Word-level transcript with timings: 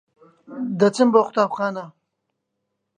دەچم 0.79 1.07
بۆ 1.13 1.19
قوتابخانە. 1.25 1.85